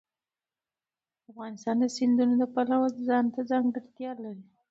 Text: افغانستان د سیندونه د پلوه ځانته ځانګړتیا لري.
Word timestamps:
افغانستان 1.29 1.75
د 1.81 1.85
سیندونه 1.97 2.33
د 2.37 2.43
پلوه 2.53 2.87
ځانته 3.07 3.39
ځانګړتیا 3.51 4.11
لري. 4.23 4.43